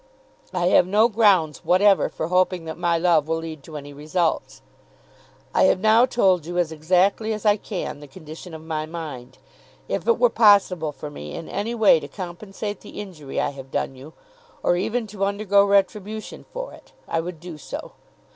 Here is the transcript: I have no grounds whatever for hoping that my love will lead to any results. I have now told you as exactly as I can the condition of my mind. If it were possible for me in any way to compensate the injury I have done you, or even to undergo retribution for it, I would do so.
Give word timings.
I 0.51 0.69
have 0.69 0.87
no 0.87 1.07
grounds 1.07 1.63
whatever 1.63 2.09
for 2.09 2.29
hoping 2.29 2.65
that 2.65 2.75
my 2.75 2.97
love 2.97 3.27
will 3.27 3.37
lead 3.37 3.61
to 3.65 3.77
any 3.77 3.93
results. 3.93 4.63
I 5.53 5.65
have 5.65 5.79
now 5.79 6.07
told 6.07 6.43
you 6.47 6.57
as 6.57 6.71
exactly 6.71 7.33
as 7.33 7.45
I 7.45 7.55
can 7.55 7.99
the 7.99 8.07
condition 8.07 8.55
of 8.55 8.63
my 8.63 8.87
mind. 8.87 9.37
If 9.87 10.07
it 10.07 10.17
were 10.17 10.31
possible 10.31 10.91
for 10.91 11.11
me 11.11 11.35
in 11.35 11.47
any 11.47 11.75
way 11.75 11.99
to 11.99 12.07
compensate 12.07 12.81
the 12.81 12.99
injury 12.99 13.39
I 13.39 13.51
have 13.51 13.69
done 13.69 13.93
you, 13.95 14.13
or 14.63 14.75
even 14.75 15.05
to 15.05 15.23
undergo 15.23 15.63
retribution 15.63 16.45
for 16.51 16.73
it, 16.73 16.93
I 17.07 17.19
would 17.21 17.39
do 17.39 17.59
so. 17.59 17.91